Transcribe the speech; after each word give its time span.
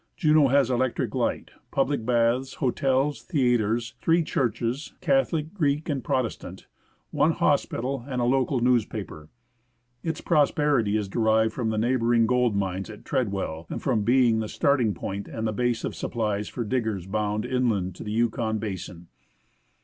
Juneau 0.17 0.47
has 0.47 0.71
electric 0.71 1.13
light, 1.13 1.51
public 1.69 2.07
baths, 2.07 2.55
hotels, 2.55 3.21
theatres, 3.21 3.93
three 4.01 4.23
churches— 4.23 4.93
Catholic, 4.99 5.53
Greek, 5.53 5.89
and 5.89 6.03
Protestant— 6.03 6.65
one 7.11 7.33
hospital, 7.33 8.03
and 8.07 8.19
a 8.19 8.23
local 8.25 8.61
newspaper. 8.61 9.29
Its 10.01 10.19
prosperity 10.19 10.97
is 10.97 11.07
derived 11.07 11.53
from 11.53 11.69
the 11.69 11.77
neighbouring 11.77 12.25
gold 12.25 12.55
mines 12.55 12.89
at 12.89 13.05
Treadwell, 13.05 13.67
and 13.69 13.79
from 13.79 14.01
being 14.01 14.39
the 14.39 14.49
starting 14.49 14.95
point 14.95 15.27
and 15.27 15.47
A 15.47 15.51
STREET 15.51 15.51
IN 15.51 15.53
JUNEAU. 15.53 15.57
base 15.57 15.83
of 15.83 15.95
supplies 15.95 16.49
for 16.49 16.63
diggers 16.63 17.05
bound 17.05 17.45
inland 17.45 17.93
to 17.93 18.03
the 18.03 18.11
Yukon 18.11 18.57
basin. 18.57 19.05